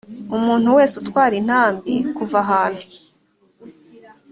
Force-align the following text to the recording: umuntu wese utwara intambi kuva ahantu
umuntu 0.37 0.69
wese 0.77 0.93
utwara 1.01 1.33
intambi 1.41 1.93
kuva 2.17 2.37
ahantu 2.43 2.83